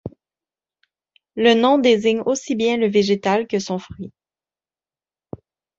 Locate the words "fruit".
3.77-4.11